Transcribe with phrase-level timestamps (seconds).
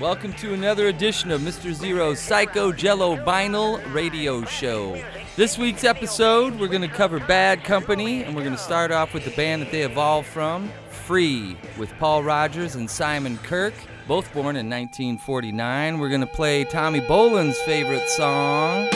[0.00, 1.74] Welcome to another edition of Mr.
[1.74, 4.98] Zero's Psycho Jello Vinyl Radio Show.
[5.36, 9.12] This week's episode, we're going to cover Bad Company, and we're going to start off
[9.12, 13.74] with the band that they evolved from, Free, with Paul Rodgers and Simon Kirke,
[14.08, 15.98] both born in 1949.
[15.98, 18.88] We're going to play Tommy Bolin's favorite song.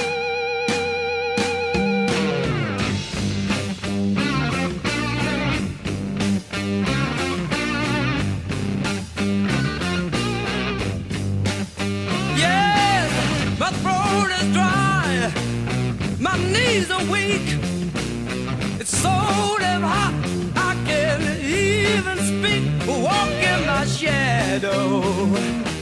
[24.64, 25.73] Shadow.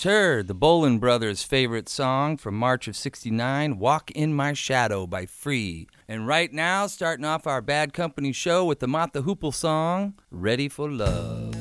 [0.00, 5.06] Just heard the Bolin Brothers' favorite song from March of 69, Walk in My Shadow
[5.06, 5.88] by Free.
[6.08, 10.70] And right now, starting off our Bad Company show with the the Hoople song, Ready
[10.70, 11.54] for Love.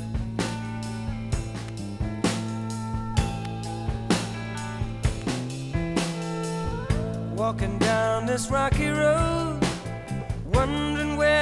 [7.35, 9.59] Walking down this rocky road,
[10.53, 11.38] wondering where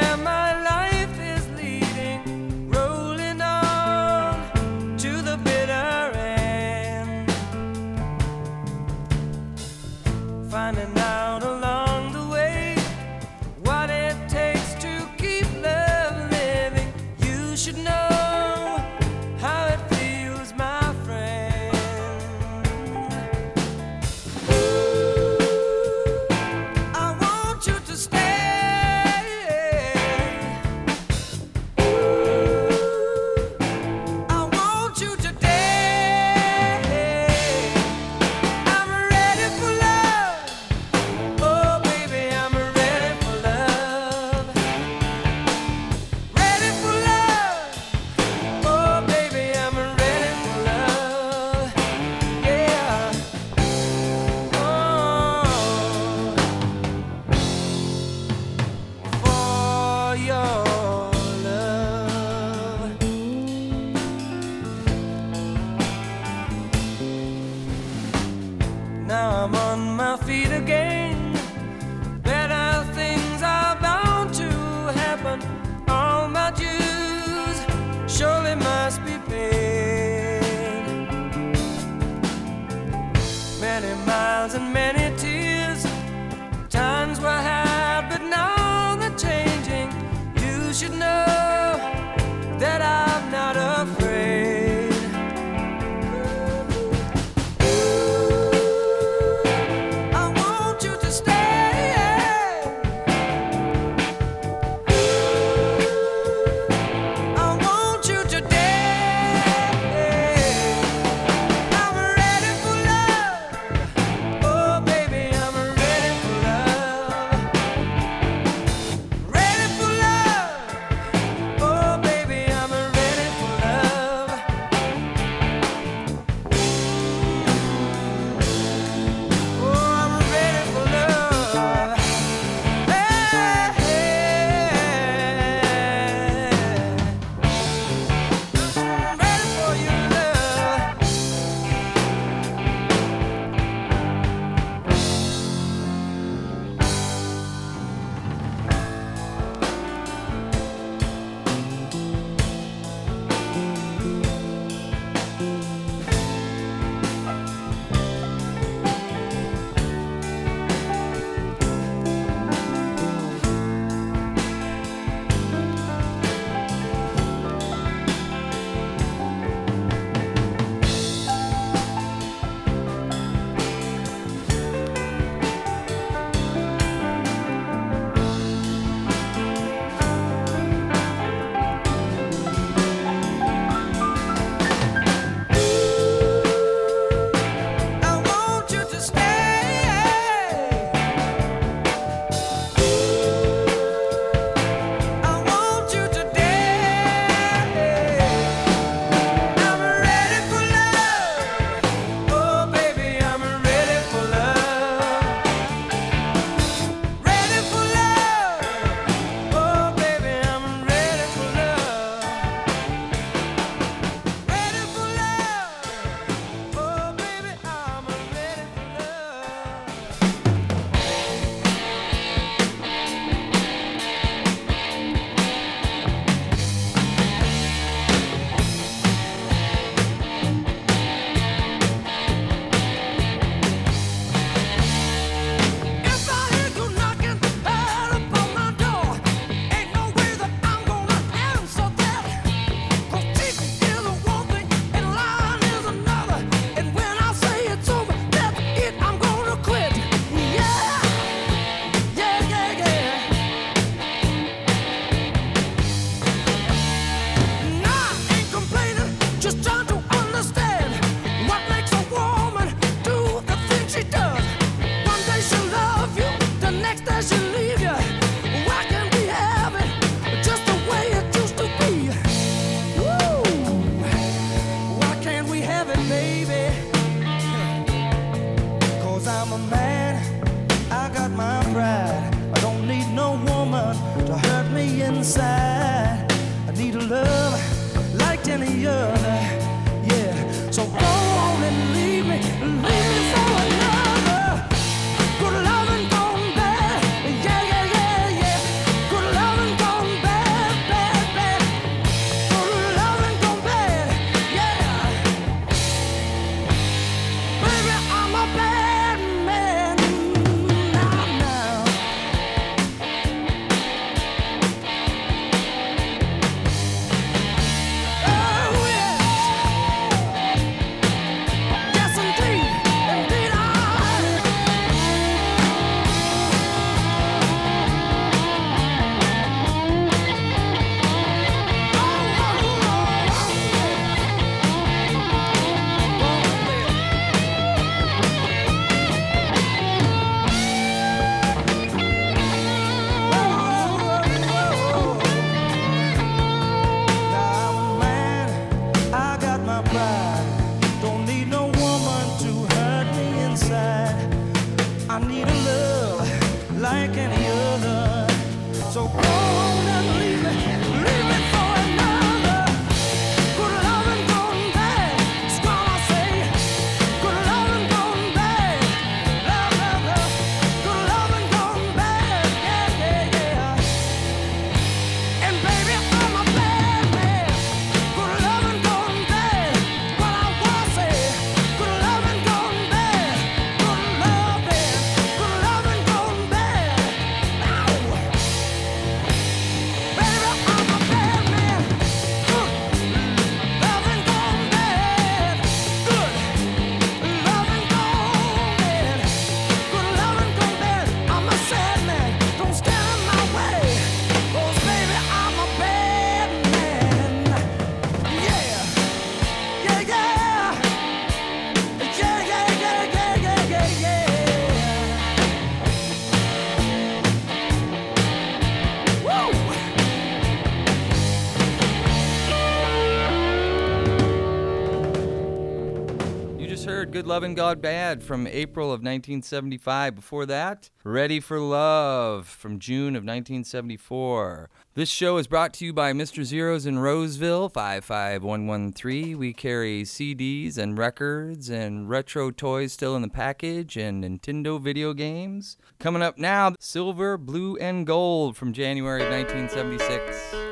[427.38, 430.16] heard Good Lovin' Gone Bad from April of 1975.
[430.16, 434.70] Before that, Ready for Love from June of 1974.
[434.96, 436.44] This show is brought to you by Mr.
[436.44, 439.38] Zeros in Roseville, 55113.
[439.38, 445.14] We carry CDs and records and retro toys still in the package and Nintendo video
[445.14, 445.78] games.
[446.00, 450.67] Coming up now, Silver, Blue, and Gold from January of 1976.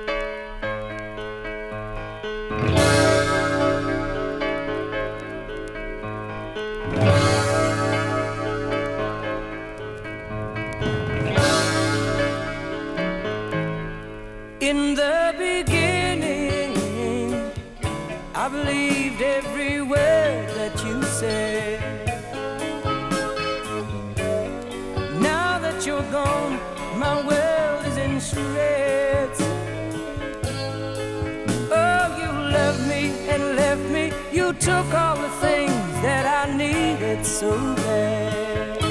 [34.85, 38.83] Took all the things that I needed so bad.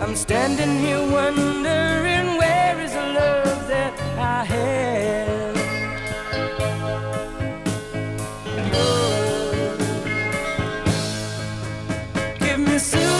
[0.00, 5.56] I'm standing here wondering where is the love that I had.
[8.74, 9.76] Oh.
[12.38, 13.11] Give me silver,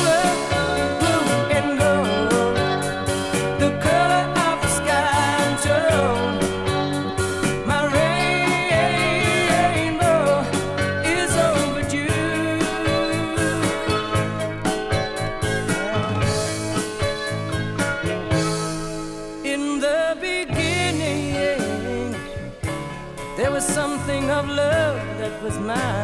[25.75, 26.02] that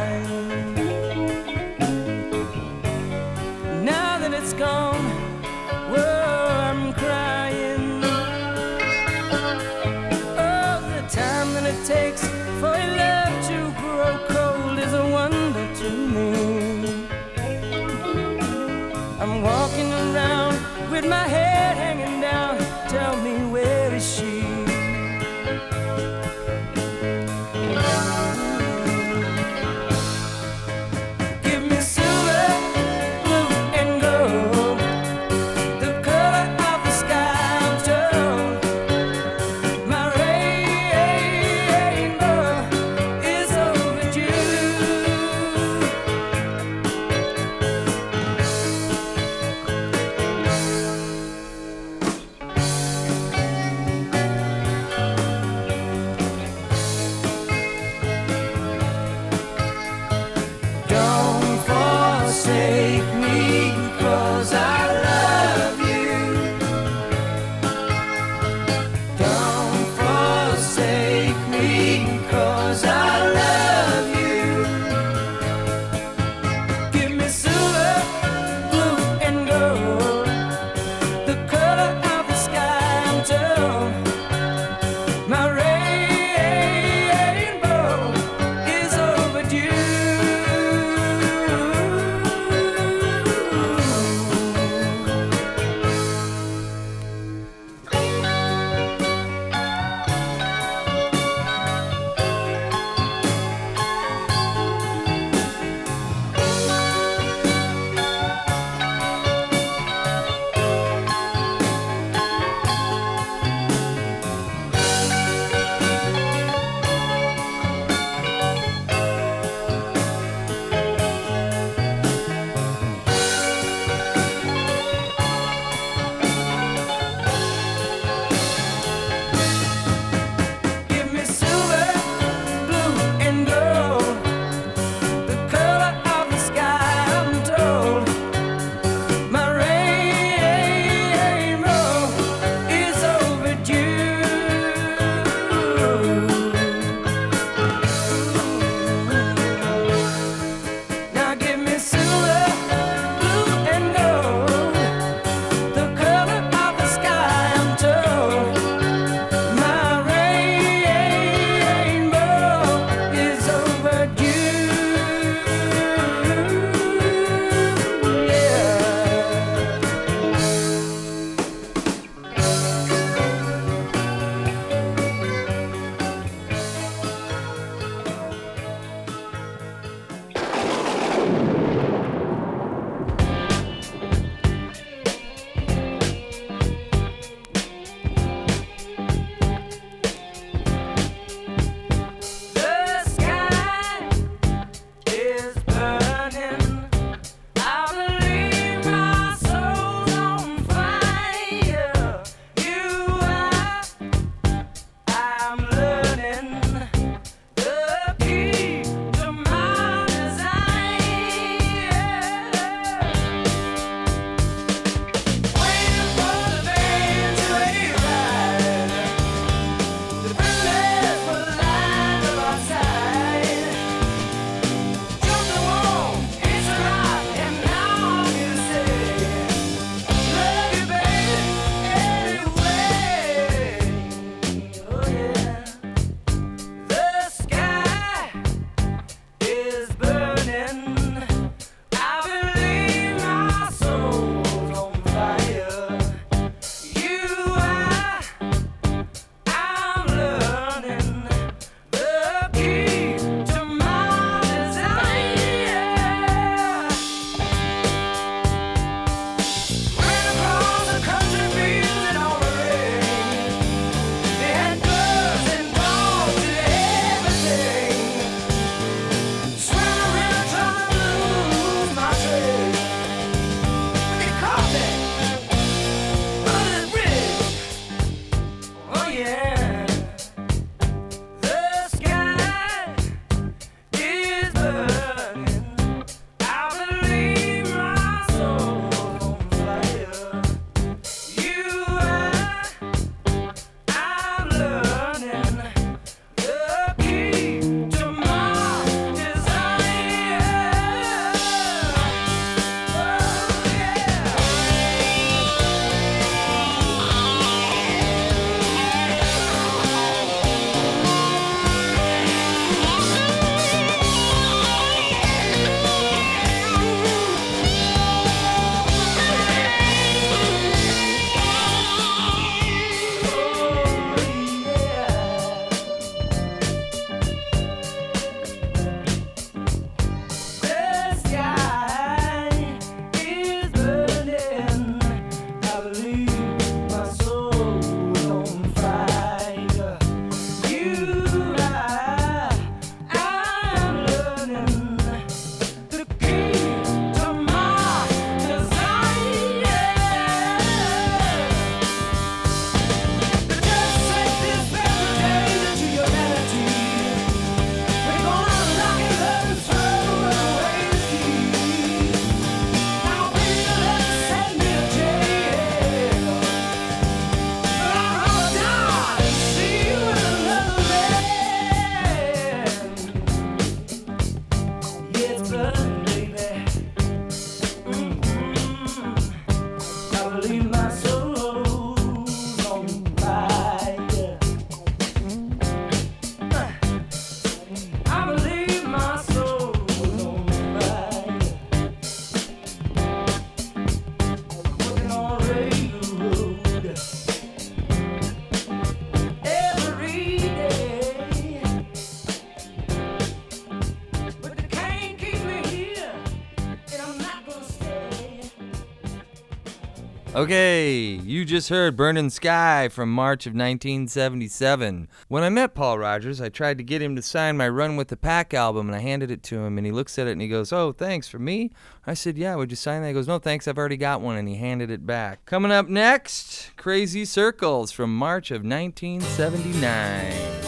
[410.39, 415.09] Okay, you just heard Burning Sky from March of 1977.
[415.27, 418.07] When I met Paul Rodgers, I tried to get him to sign my Run with
[418.07, 420.41] the Pack album, and I handed it to him, and he looks at it and
[420.41, 421.71] he goes, Oh, thanks, for me?
[422.07, 423.09] I said, Yeah, would you sign that?
[423.09, 425.45] He goes, No, thanks, I've already got one, and he handed it back.
[425.45, 430.58] Coming up next, Crazy Circles from March of 1979.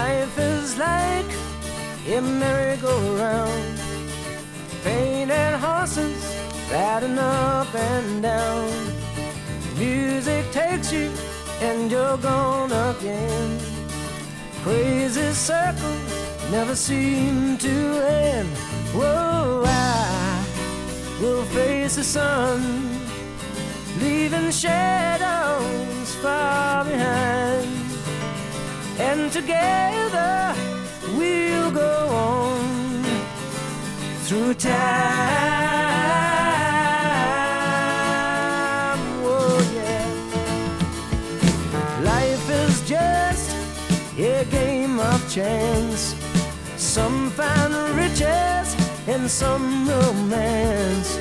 [0.00, 1.30] Life is like
[2.08, 3.78] a merry-go-round,
[4.82, 6.20] painted horses
[6.68, 8.72] riding up and down.
[9.78, 11.12] Music takes you
[11.60, 13.60] and you're gone again.
[14.64, 16.12] Crazy circles
[16.50, 18.48] never seem to end.
[18.98, 20.44] Whoa, I
[21.20, 22.60] will face the sun,
[24.00, 27.83] leaving shadows far behind.
[28.98, 30.54] And together
[31.16, 33.02] we'll go on
[34.24, 34.72] through time.
[39.22, 40.06] Whoa, yeah.
[42.04, 43.56] Life is just
[44.16, 46.14] a game of chance.
[46.76, 48.76] Some find riches
[49.08, 51.18] and some romance.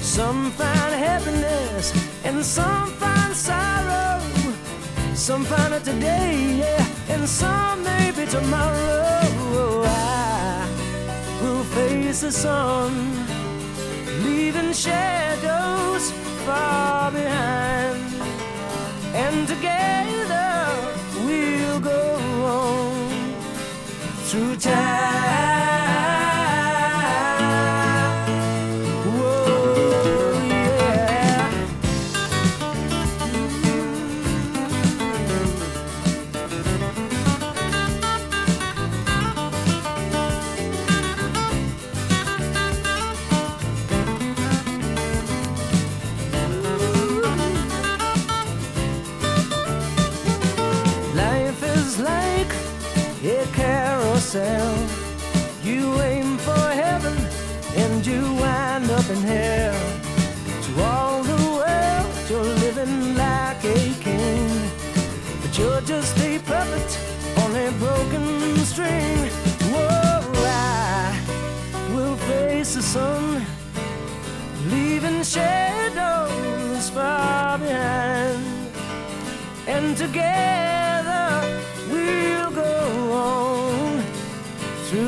[0.00, 1.92] Some find happiness
[2.24, 4.20] and some find sorrow.
[5.14, 9.82] Some find it today, yeah, and some maybe tomorrow.
[9.86, 10.68] I
[11.40, 12.92] will face the sun,
[14.24, 16.12] leaving shadows
[16.46, 18.04] far behind.
[19.14, 20.58] And together
[21.24, 22.02] we'll go
[22.44, 23.34] on
[24.28, 25.35] through time.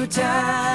[0.08, 0.67] Time.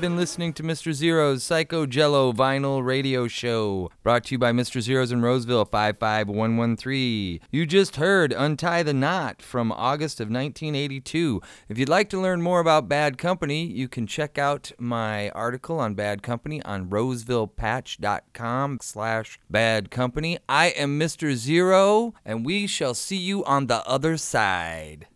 [0.00, 0.94] Have been listening to Mr.
[0.94, 4.80] Zero's Psycho Jello vinyl radio show, brought to you by Mr.
[4.80, 7.40] Zero's in Roseville 55113.
[7.50, 11.42] You just heard Untie the Knot from August of 1982.
[11.68, 15.78] If you'd like to learn more about Bad Company, you can check out my article
[15.78, 20.38] on Bad Company on rosevillepatch.com slash bad company.
[20.48, 21.34] I am Mr.
[21.34, 25.08] Zero, and we shall see you on the other side.